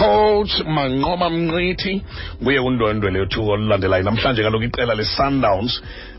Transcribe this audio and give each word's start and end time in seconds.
coach 0.00 0.54
manqoba 0.76 1.26
mnqithi 1.30 1.92
kuye 2.44 2.58
undwendwe 2.68 3.10
lethu 3.16 3.40
olulandelayo. 3.52 4.04
Namhlanje 4.04 4.42
kaloku 4.42 4.64
iqela 4.64 4.94
le-sundowns 5.00 5.72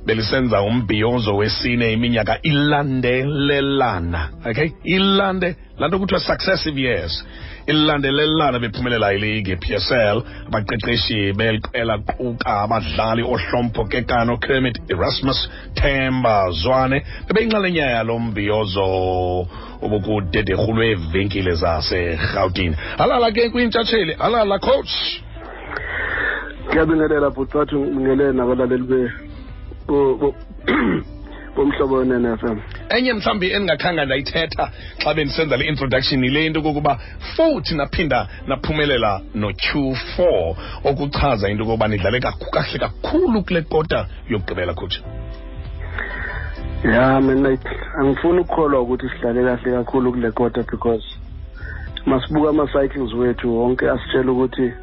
belisenza 0.05 0.61
umbhiyozo 0.61 1.31
wesine 1.39 1.93
iminyaka 1.93 2.33
ilandelelana 2.41 4.21
okay? 4.49 4.69
Ilande 4.83 5.55
lanto 5.81 5.99
kuthiwa 5.99 6.19
successive 6.19 6.81
years 6.81 7.25
ililandelelana 7.65 8.59
bephumelela 8.59 9.13
iligi 9.13 9.51
epsl 9.51 10.17
abaqeqeshi 10.47 11.33
quka 12.17 12.61
abadlali 12.61 13.21
ohlompho 13.23 13.81
ohlompokekano 13.81 14.37
kermit 14.37 14.77
erasmus 14.89 15.49
temba 15.73 16.51
zwane 16.51 17.03
bebeyinxalenye 17.27 17.79
yalo 17.79 18.19
mbiyozo 18.19 18.85
obukudederhu 19.81 20.73
lweevenkile 20.73 21.53
zaserhawutini 21.53 22.75
alala 22.97 23.31
ke 23.31 23.49
kwintshatsheli 23.49 24.13
alala 24.13 24.59
coach. 24.59 24.93
Ndiyabingelela 26.67 27.29
bhutswathi 27.29 27.75
ngele 27.75 28.31
nabalaleli 28.31 29.11
wenn 31.55 31.71
f 31.71 31.77
bomhlobo 31.77 31.95
we-NFM 31.95 32.59
enye 32.89 33.13
mhlawumbi 33.13 33.51
endingakhanga 33.51 34.05
ndayithetha 34.05 34.71
xa 35.03 35.13
bendisenza 35.13 35.57
le 35.57 35.65
introduction 35.65 36.23
yile 36.23 36.45
into 36.45 36.61
kokuba 36.61 36.99
futhi 37.35 37.75
naphinda 37.75 38.27
naphumelela 38.47 39.21
no-q4 39.35 40.55
okuchaza 40.83 41.49
into 41.49 41.63
yokokuba 41.63 41.87
nidlale 41.87 42.19
kahle 42.19 42.79
kakhulu 42.79 43.43
kule 43.43 43.61
kota 43.61 44.07
yokugqibela 44.29 44.73
kutsha. 44.73 45.01
Ya 46.83 47.19
like 47.19 47.69
angifuni 47.97 48.39
ukukholwa 48.39 48.81
ukuthi 48.81 49.09
sidlale 49.09 49.43
kahle 49.43 49.71
kakhulu 49.71 50.11
kule 50.11 50.31
kota 50.31 50.63
because 50.63 51.05
masibuka 52.05 52.49
ama-cycles 52.49 53.13
wethu 53.13 53.57
wonke 53.57 53.89
asitshela 53.89 54.31
ukuthi 54.31 54.73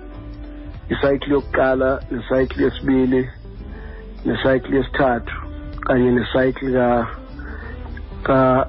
icycle 0.91 1.33
yokuqala 1.33 2.03
necycle 2.11 2.64
yesibili 2.64 3.29
necycle 4.25 4.77
yesithathu 4.77 5.48
kanye 5.89 6.11
necycle 6.11 6.72
ka 6.77 6.89
ka 8.22 8.69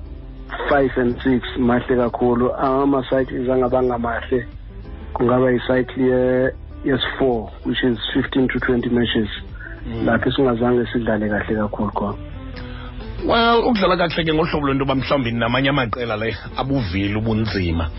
five 0.69 0.91
and 0.97 1.15
six 1.21 1.43
mahle 1.57 1.95
kakhulu. 2.01 2.55
Ama-cycles 2.57 3.49
angabangamahle 3.49 4.47
kungaba 5.13 5.51
yicycle 5.51 6.03
ye 6.11 6.51
yes-four 6.85 7.51
which 7.65 7.83
is 7.83 7.97
fifteen 8.13 8.47
to 8.47 8.59
twenty 8.59 8.89
matches. 8.89 9.29
Lapho 10.05 10.31
singazange 10.31 10.87
sidlale 10.91 11.27
kahle 11.29 11.55
kakhulu 11.55 11.91
khona 11.91 12.17
well 13.25 13.59
ukudlala 13.67 13.97
kakuhle 13.97 14.23
ke 14.23 14.33
ngohlobo 14.33 14.67
lwento 14.67 14.83
yoba 14.83 14.95
mhlawumbi 14.95 15.31
namanye 15.31 15.69
amaqela 15.69 16.17
le 16.17 16.35
abuvile 16.57 17.15
ubunzima. 17.15 17.89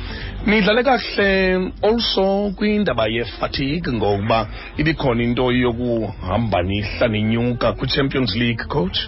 Nidlale 0.47 0.83
kakuhle 0.83 1.73
also 1.83 2.53
kwindaba 2.57 3.07
ye-fatigue 3.07 3.93
ngokuba 3.93 4.49
ibikhona 4.77 5.23
into 5.23 5.53
yokuhamba 5.53 6.63
nihla 6.63 7.09
ninyuka 7.09 7.73
kwi-champions 7.73 8.37
league 8.37 8.65
coach? 8.69 8.99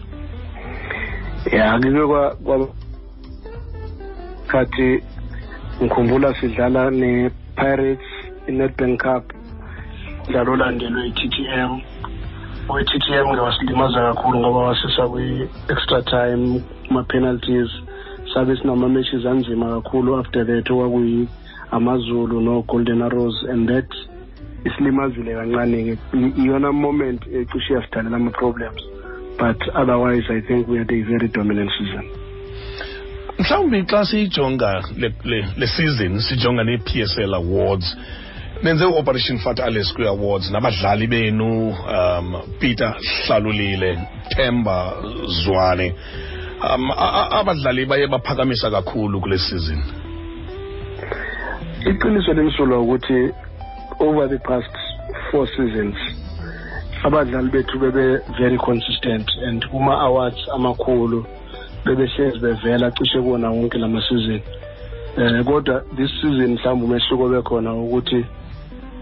Ya 1.52 1.78
kike 1.78 2.06
kwa 2.06 2.30
kwa 2.36 2.68
khathi 4.46 5.02
ngikhumbula 5.82 6.34
sidlala 6.40 6.90
ne-pirates 6.90 8.08
i-nedbank 8.48 9.02
cup 9.02 9.24
mdlalo 10.28 10.52
olandelwe 10.52 11.06
i-TTM 11.08 11.70
owe-TTM 11.72 11.91
ke 12.68 13.40
wasilimaza 13.40 14.14
kakhulu 14.14 14.38
ngoba 14.38 14.58
wasisa 14.58 15.08
kwi-extra 15.08 16.02
time 16.02 16.62
kuma-penalties. 16.88 17.68
Sabe 18.34 18.56
sinama-matches 18.56 19.26
anzima 19.26 19.82
kakhulu 19.82 20.18
after 20.18 20.46
that 20.46 20.70
okwakuyi 20.70 21.28
amazulu 21.70 22.40
no-golden 22.40 23.02
arrows 23.02 23.44
and 23.50 23.68
that 23.68 23.88
isilimazile 24.64 25.34
kancane-ke 25.34 25.98
iyona 26.38 26.72
moment 26.72 27.20
ecishe 27.26 27.74
yasidalela 27.74 28.16
ama-problems 28.16 28.82
but 29.38 29.58
otherwise 29.74 30.24
i 30.30 30.40
think 30.40 30.68
we 30.68 30.78
had 30.78 30.90
a 30.90 31.02
very 31.02 31.28
dominant 31.28 31.70
season. 31.78 32.04
Mhlawumbi 33.38 33.82
xa 33.82 34.04
siyijonga 34.04 34.84
le, 34.96 35.14
le, 35.24 35.46
le 35.56 35.66
season 35.66 36.20
sijonga 36.20 36.64
ne-psl 36.64 37.34
awards 37.34 37.96
nenze 38.62 38.84
u-operation 38.84 39.38
fat 39.38 39.60
alice 39.60 39.94
kwi-awards 39.94 40.50
nabadlali 40.50 41.06
benu 41.06 41.68
um 41.70 42.42
peter 42.58 42.94
hlalulile 43.26 43.98
themba 44.28 44.92
zwane. 45.26 45.94
Um 46.74 46.90
abadlali 47.30 47.86
baye 47.86 48.06
baphakamisa 48.06 48.70
kakhulu 48.70 49.20
kule 49.20 49.38
season. 49.38 49.82
Iqiniso 51.90 52.32
limsulwa 52.32 52.78
ukuthi 52.78 53.34
over 54.00 54.28
the 54.28 54.38
past 54.38 54.76
four 55.30 55.48
seasons 55.56 55.96
abadlali 57.04 57.50
bethu 57.50 57.78
bebe 57.78 58.18
very 58.38 58.58
consistent 58.58 59.28
and 59.46 59.66
kuma-awards 59.70 60.48
amakhulu 60.54 61.26
bebehlezi 61.84 62.38
bevela 62.38 62.90
cishe 62.90 63.20
kuwona 63.20 63.50
wonke 63.50 63.78
lama-season 63.78 64.40
um 65.16 65.44
kodwa 65.44 65.84
this 65.96 66.10
season 66.20 66.52
mhlawumbe 66.52 66.84
umehluko 66.84 67.28
bekhona 67.28 67.74
ukuthi 67.74 68.24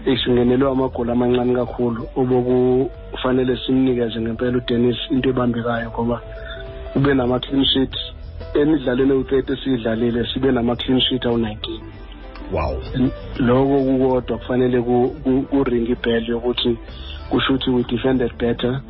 isingenelwe 0.05 0.71
amagoli 0.71 1.11
amancane 1.11 1.53
kakhulu. 1.55 2.07
Obokufanele 2.15 3.57
simnikeze 3.65 4.21
ngempela 4.21 4.57
udennis 4.57 4.97
into 5.11 5.29
ebambekayo 5.29 5.89
ngoba 5.91 6.21
ube 6.95 7.13
nama-clean 7.13 7.65
sheet. 7.65 7.95
Emidlalweni 8.53 9.11
ewu-thirty 9.11 9.53
esiyidlalile 9.53 10.25
sibe 10.33 10.51
nama-clean 10.51 11.01
sheet 11.01 11.25
awu-nineteen. 11.25 11.81
Wow. 12.51 12.81
Loko 13.39 13.77
kukodwa 13.83 14.37
kufanele 14.37 14.81
ku- 14.81 15.15
ku- 15.23 15.45
kuringe 15.49 15.91
ibhell 15.91 16.29
yokuthi 16.29 16.77
kusho 17.29 17.53
ukuthi 17.53 17.69
we 17.71 17.83
defended 17.83 18.31
better 18.37 18.81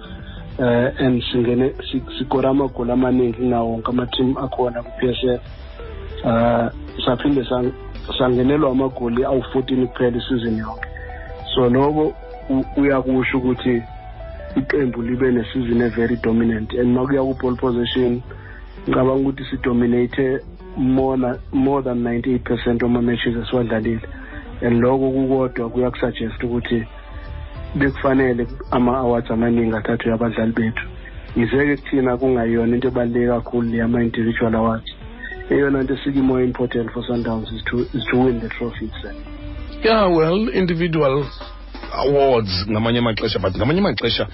uh, 0.60 1.02
and 1.06 1.24
singene 1.32 1.74
si- 1.92 2.04
sikora 2.18 2.50
amagoli 2.50 2.92
amaningi 2.92 3.34
kunawo 3.34 3.72
wonke 3.72 3.90
ama-team 3.92 4.38
akhona 4.38 4.84
ku-PSL 4.84 5.40
uh 6.26 6.68
saphinde 7.06 7.42
sang- 7.44 7.72
sangenelwa 8.18 8.72
amagoli 8.72 9.24
awu-14 9.24 9.86
kuphela 9.88 10.18
isizini 10.18 10.58
yonke. 10.60 10.88
So 11.56 11.70
loko 11.70 12.14
u- 12.50 12.66
uyakusho 12.78 13.38
ukuthi 13.38 13.82
iqembu 14.56 15.02
libe 15.02 15.32
nesizini 15.32 15.84
e-very 15.86 16.16
dominant. 16.16 16.74
And 16.74 16.96
makuya 16.96 17.24
ku-ball 17.24 17.56
possession 17.56 18.22
ngicabanga 18.88 19.14
ukuthi 19.14 19.44
sidominate 19.50 20.40
more, 20.78 21.18
na, 21.18 21.38
more 21.52 21.82
than 21.84 22.04
98 22.04 22.40
percent 22.44 22.82
wama-matches 22.82 23.36
esiwadlalile. 23.38 24.02
And 24.62 24.82
loko 24.82 25.12
kukodwa 25.12 25.70
kuyakusuggest 25.70 26.44
ukuthi 26.44 26.86
bekufanele 27.76 28.48
ama-awards 28.72 29.32
amaningi 29.32 29.76
athathwe 29.76 30.14
abadlali 30.14 30.52
bethu. 30.52 30.84
Yize-ke 31.36 31.78
kuthina 31.78 32.18
kungayona 32.18 32.76
into 32.76 32.88
ebaluleke 32.88 33.28
kakhulu 33.28 33.72
le 33.72 33.82
ama-individual 33.82 34.56
awards. 34.56 34.92
Eyona 35.50 35.84
nto 35.84 35.94
esiki-more 35.94 36.44
important 36.44 36.92
for 36.92 37.04
sundowns 37.04 37.52
is 37.54 37.64
to, 37.66 37.80
is 37.98 38.06
to 38.12 38.18
win 38.20 38.40
the 38.40 38.50
trophy 38.50 38.86
itself. 38.86 39.16
Yeah 39.84 40.06
well 40.18 40.50
individual 40.50 41.26
awards 41.94 42.66
ngamanye 42.70 43.00
amaxesha 43.00 43.40
but 43.40 43.56
ngamanye 43.56 43.80
amaxesha 43.80 44.28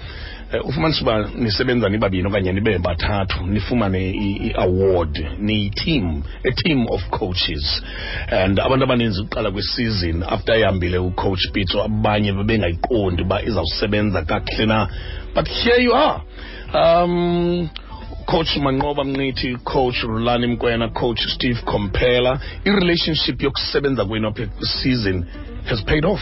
eh, 0.52 0.66
ufumanisa 0.66 1.02
uba 1.02 1.30
nisebenza 1.34 1.88
nibabini 1.88 2.28
okanye 2.28 2.52
nibe 2.52 2.78
bathathu 2.78 3.46
nifumane 3.46 4.10
i-award 4.10 5.26
niyi-team 5.38 6.22
a 6.44 6.52
team 6.52 6.86
of 6.88 7.10
coaches. 7.10 7.82
And 8.30 8.60
abantu 8.60 8.84
abaninzi 8.84 9.20
ukuqala 9.20 9.50
kwisizini 9.50 10.24
after 10.28 10.54
ehambile 10.54 10.98
ucoach 10.98 11.50
pitso 11.52 11.82
abanye 11.84 12.32
bebengayiqondi 12.32 13.22
uba 13.22 13.42
izawusebenza 13.42 14.22
kakuhle 14.22 14.66
na. 14.66 14.88
But 15.34 15.48
here 15.48 15.82
you 15.82 15.94
are. 15.94 16.22
Um 16.74 17.70
coach 18.26 18.56
manqoba 18.56 19.04
mnqithi 19.04 19.56
coach 19.56 20.02
rulani 20.02 20.46
mkwena 20.46 20.88
coach 20.88 21.20
steve 21.28 21.60
compela 21.64 22.40
i-relationship 22.64 23.42
yokusebenza 23.42 24.04
kwenu 24.04 24.28
apha 24.28 24.46
season 24.60 25.24
has 25.64 25.84
paid 25.84 26.04
off. 26.04 26.20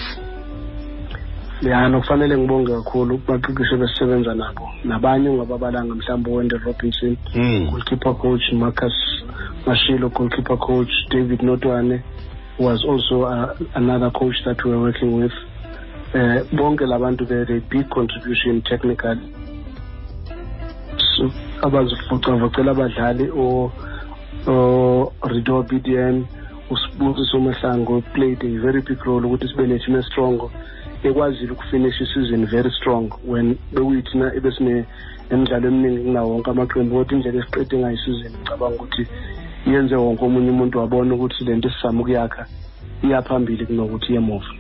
Ya 1.63 1.89
nokufanele 1.89 2.39
ngibonge 2.39 2.73
kakhulu 2.73 3.19
kubaqeqeshi 3.19 3.77
besisebenza 3.77 4.35
nabo 4.35 4.69
nabanye 4.85 5.29
ungababalanga 5.29 5.95
mhlawumbe 5.95 6.31
uwendel 6.31 6.59
robinson 6.59 7.17
mm. 7.35 7.71
goalkeeper 7.71 8.15
coach 8.15 8.53
marcus 8.53 8.93
mashilo 9.67 10.09
goalkeeper 10.09 10.59
coach 10.59 10.93
david 11.11 11.43
notwane 11.43 12.03
was 12.59 12.85
also 12.85 13.23
uh, 13.23 13.49
another 13.75 14.11
coach 14.11 14.37
that 14.45 14.65
we 14.65 14.71
were 14.71 14.81
working 14.81 15.23
with. 15.23 15.33
Uh, 16.15 16.45
bonke 16.53 16.87
labantu 16.87 17.27
they 17.27 17.61
big 17.69 17.89
contribution 17.91 18.63
technical 18.63 19.17
so, 19.17 19.46
abazivocavocela 21.63 22.71
abadlali 22.71 23.31
o 23.31 23.71
rido 25.25 25.63
bdn 25.63 26.25
usibusiso 26.71 27.41
mahlango 27.41 28.03
played 28.15 28.43
a 28.43 28.59
very 28.61 28.83
big 28.83 29.03
role 29.05 29.27
ukuthi 29.27 29.49
sibe 29.49 29.67
neteam 29.67 29.97
estrong. 29.97 30.51
Ekwazile 31.03 31.53
ukufinish 31.53 32.01
isizini 32.01 32.47
very 32.47 32.71
strong 32.71 33.11
when 33.25 33.57
bekuyithina 33.73 34.35
ebesine 34.35 34.85
nemidlalo 35.31 35.69
eminingi 35.69 36.05
kunawo 36.05 36.31
wonke 36.31 36.51
amaqembu 36.51 36.97
kodwa 36.97 37.17
indlela 37.17 37.39
esiqede 37.39 37.79
ngayo 37.79 37.95
isizini 37.95 38.37
ngicabanga 38.39 38.77
ukuthi 38.77 39.07
yenze 39.67 39.97
wonke 39.97 40.25
omunye 40.25 40.51
umuntu 40.51 40.79
wabona 40.79 41.15
ukuthi 41.15 41.45
le 41.45 41.57
nto 41.57 41.69
esizama 41.69 42.01
ukuyakha 42.01 42.47
iyaphambili 43.05 43.67
kunokuthi 43.67 44.13
iyemuva 44.13 44.51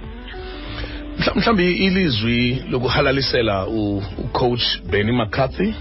mhlawumbi 1.36 1.72
ilizwi 1.72 2.62
lokuhalalisela 2.70 3.66
ucoach 3.66 4.64
benny 4.90 5.12
mccarthy? 5.12 5.74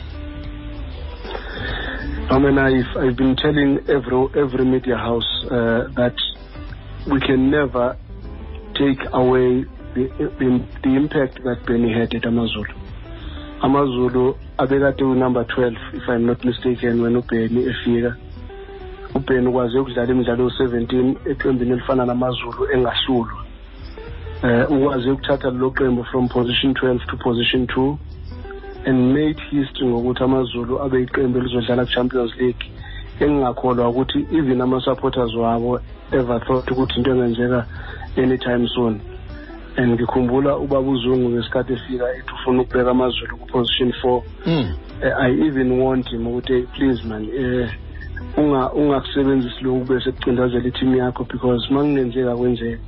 I 2.27 2.39
mean, 2.39 2.57
I've, 2.57 2.97
I've 2.97 3.15
been 3.15 3.35
telling 3.35 3.79
every, 3.87 4.27
every 4.35 4.65
media 4.65 4.97
house 4.97 5.45
uh, 5.45 5.87
that 5.95 6.15
we 7.05 7.19
can 7.19 7.51
never 7.51 7.95
take 8.73 8.99
away 9.13 9.63
the, 9.93 10.09
the, 10.83 10.89
impact 10.89 11.43
that 11.43 11.63
Benny 11.67 11.93
had 11.93 12.15
at 12.15 12.25
Amazulu. 12.25 12.73
Amazulu 13.61 14.35
abekade 14.57 15.03
unumber 15.03 15.47
12 15.47 15.73
if 15.93 16.09
I'm 16.09 16.25
not 16.25 16.43
mistaken 16.43 17.03
when 17.03 17.13
uBenny 17.13 17.67
efika. 17.69 18.17
uBenny 19.13 19.47
ukwaze 19.47 19.79
ukudlala 19.79 20.11
imidlalo 20.11 20.49
u17 20.49 21.15
eqembini 21.31 21.71
elifana 21.71 22.05
namaZulu 22.05 22.71
engahlulwa. 22.73 23.45
Eh 24.43 24.71
ukwaze 24.71 25.11
ukuthatha 25.11 25.49
lo 25.51 25.71
qembu 25.71 26.03
from 26.05 26.27
position 26.27 26.73
12 26.73 27.05
to 27.05 27.17
position 27.17 27.65
2 27.65 27.97
and 28.85 29.13
made 29.13 29.41
history 29.51 29.87
ngokuthi 29.87 30.23
amazulu 30.23 30.81
abe 30.81 31.03
iqembu 31.03 31.39
elizodlala 31.39 31.85
ku-champions 31.85 32.35
league 32.37 32.71
engingakholwa 33.19 33.89
ukuthi 33.89 34.27
even 34.31 34.61
ama-supporters 34.61 35.35
wabo 35.35 35.79
ever 36.11 36.39
thought 36.45 36.71
ukuthi 36.71 36.97
into 36.97 37.11
engenzeka 37.11 37.65
anytime 38.17 38.67
soon 38.67 38.99
and 39.77 39.93
ngikhumbula 39.93 40.57
ubaba 40.57 40.89
uzungu 40.89 41.29
ngesikhathi 41.29 41.73
efika 41.73 42.15
ethi 42.17 42.31
ufuna 42.33 42.61
ukubeka 42.61 42.91
amazulu 42.91 43.37
ku-position 43.37 43.93
four 44.01 44.23
mm. 44.45 44.73
uh, 45.01 45.23
i 45.23 45.31
even 45.47 45.71
want 45.81 46.09
him 46.09 46.27
ukuthi 46.27 46.53
hey, 46.53 46.61
please 46.61 47.07
man 47.07 47.29
eh 47.37 47.69
unga 48.37 48.73
ungakusebenzisi 48.73 49.63
lokhu 49.63 49.85
bese 49.85 50.11
kucindazela 50.11 50.67
i-team 50.67 50.95
yakho 50.95 51.23
because 51.23 51.67
uma 51.69 51.81
kungenzeka 51.81 52.35
kwenzeka 52.35 52.81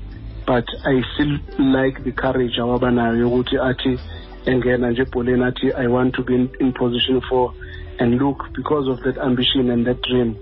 but 0.47 0.69
i 0.85 1.03
still 1.13 1.39
like 1.59 2.01
the 2.03 2.11
courage 2.11 2.61
awabanayo 2.61 3.15
yokuthi 3.15 3.57
athi 3.57 3.99
engena 4.47 4.89
nje 4.91 5.01
ebholeni 5.01 5.43
athi 5.43 5.67
i 5.83 5.87
want 5.87 6.15
to 6.15 6.23
be 6.23 6.35
in, 6.35 6.49
in 6.59 6.71
position 6.73 7.21
four 7.21 7.53
and 7.99 8.19
look 8.21 8.53
because 8.53 8.87
of 8.87 9.01
that 9.03 9.17
ambition 9.17 9.69
and 9.71 9.85
that 9.85 10.01
dream. 10.01 10.35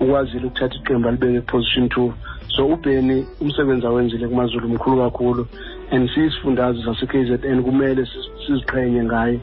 Ukwazile 0.00 0.46
ukuthatha 0.46 0.74
iqembu 0.74 1.08
alibeke 1.08 1.40
ku-position 1.40 1.88
two. 1.88 2.12
So 2.48 2.66
ubheni 2.66 3.26
umsebenzi 3.40 3.86
awenzile 3.86 4.28
kumazulu 4.28 4.68
mkhulu 4.68 4.96
kakhulu. 4.96 5.46
And 5.90 6.10
siyisifundazwe 6.10 6.84
sase-k 6.84 7.24
z 7.24 7.38
n 7.44 7.62
kumele 7.62 8.06
siziqhenye 8.46 9.04
ngaye. 9.04 9.40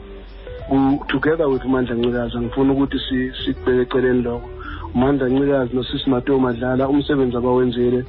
Together 1.08 1.48
with 1.48 1.64
umandla 1.64 1.94
ncikazi 1.94 2.36
angifuni 2.36 2.70
ukuthi 2.70 2.98
sikubeke 3.44 3.82
eceleni 3.82 4.22
lokho. 4.22 4.48
umandla 4.94 5.28
ncikazi 5.28 5.76
nosisi 5.76 6.10
mato 6.10 6.38
madlala 6.38 6.88
umsebenzi 6.88 7.36
abawenzile 7.36 8.04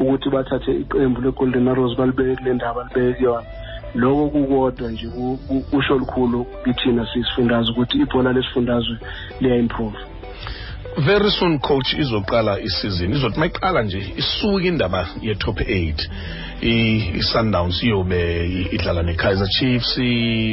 ukuthi 0.00 0.30
bathathe 0.30 0.72
iqembu 0.72 1.20
le-golden 1.20 1.68
arrows 1.68 1.96
balibeke 1.96 2.36
kule 2.36 2.54
ndaba 2.54 2.84
libeke 2.84 3.18
kuyona. 3.18 3.46
Lokho 3.94 4.28
kukodwa 4.28 4.90
nje 4.90 5.08
kusho 5.70 5.94
olukhulu 5.94 6.46
kithina 6.64 7.06
sisifundazwe 7.06 7.72
ukuthi 7.72 7.98
ibhola 7.98 8.32
lesifundazwe 8.32 8.96
liya-improve. 9.40 9.98
Very 10.98 11.30
soon 11.30 11.58
coach 11.58 11.94
izoqala 11.94 12.60
isizini 12.60 13.16
izothi 13.16 13.38
mayiqala 13.40 13.82
nje 13.82 14.12
isuke 14.16 14.68
indaba 14.68 15.08
ye-top 15.22 15.60
eight. 15.60 16.10
I-sundowns 16.62 17.82
iyobe 17.82 18.46
idlala 18.72 19.02
ne-kaizer 19.02 19.48
chiefs 19.48 19.98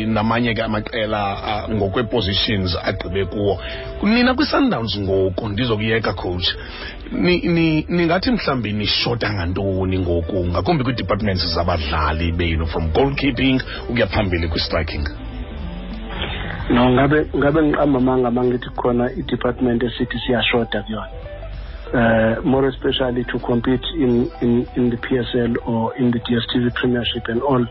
namanye-ke 0.07 0.63
amaqela 0.63 1.67
ngokwe-positions 1.69 2.77
agqibe 2.83 3.25
kuwo. 3.25 3.59
Nina 4.03 4.33
kwi-sundowns 4.33 4.97
ngoku 4.99 5.49
ndizokuyeka 5.49 6.13
coach. 6.13 6.47
Ningathi 7.11 8.31
mhlawumbi 8.31 8.73
nishota 8.73 9.33
ngantoni 9.33 9.99
ngoku? 9.99 10.45
Ngakumbi 10.45 10.83
kwii-departments 10.83 11.53
zabadlali 11.55 12.31
benu 12.31 12.67
from 12.67 12.91
goalkeeping 12.91 13.61
ukuya 13.89 14.07
phambili 14.07 14.47
kwi-striking 14.47 15.24
no 16.69 16.89
ngabe 16.89 17.27
ngabe 17.35 17.61
ngiqamba 17.61 17.99
amanga 17.99 18.31
mangithi 18.31 18.69
khona 18.75 19.11
i-department 19.11 19.83
esithi 19.83 20.17
siyashoda 20.25 20.83
kuyona. 20.83 21.09
Uh, 21.93 22.41
more 22.43 22.67
especially 22.67 23.23
to 23.25 23.39
compete 23.39 23.85
in, 23.93 24.29
in, 24.41 24.67
in 24.75 24.89
the 24.89 24.97
PSL 24.97 25.55
or 25.67 25.95
in 25.95 26.11
the 26.11 26.19
DSTV 26.19 26.73
Premiership 26.73 27.27
and 27.27 27.41
all. 27.43 27.65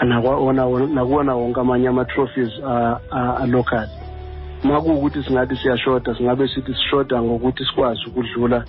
Nakuwona 0.00 1.34
wonke 1.34 1.60
amanye 1.60 1.88
ama-trophies 1.88 2.52
alocal. 3.10 3.88
Uma 4.64 4.80
kuwukuthi 4.80 5.22
singathi 5.22 5.56
siyashoda 5.56 6.14
singabe 6.14 6.48
sithi 6.48 6.74
sishoda 6.74 7.22
ngokuthi 7.22 7.64
sikwazi 7.64 8.00
ukudlula 8.06 8.64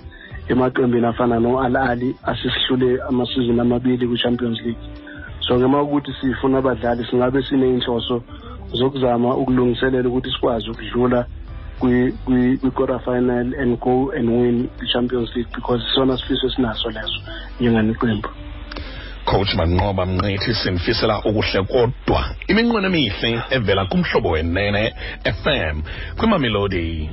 emaqembini 0.48 1.06
afana 1.06 1.40
no-al 1.40 1.76
ali 1.76 2.16
asisihlule 2.22 3.02
amasizini 3.08 3.60
amabili 3.60 4.06
kwi-champions 4.06 4.60
league. 4.60 4.88
So-ke 5.40 5.64
uma 5.64 5.82
ukuthi 5.82 6.12
sifuna 6.20 6.58
abadlali 6.58 7.06
singabe 7.10 7.42
siney'nhloso 7.42 8.22
zokuzama 8.78 9.36
ukulungiselela 9.36 10.08
ukuthi 10.08 10.30
sikwazi 10.30 10.70
ukudlula 10.70 11.26
kwi-quarter 11.80 13.00
final 13.04 13.54
and 13.60 13.78
go 13.80 14.12
and 14.16 14.28
win 14.30 14.68
the-champions 14.78 15.30
league 15.36 15.50
because 15.54 15.82
isona 15.92 16.18
sifiso 16.18 16.46
esinaso 16.46 16.90
leso 16.90 17.20
njenganiqembu 17.60 18.28
coach 19.24 19.54
manqoba 19.54 20.06
mnqithi 20.06 20.54
sinifisela 20.54 21.18
ukuhle 21.24 21.62
kodwa 21.62 22.24
iminqweno 22.48 22.86
emihle 22.86 23.42
evela 23.50 23.84
kumhlobo 23.86 24.30
wenene 24.30 24.94
fm 25.42 25.82
kwimamelodi 26.18 27.10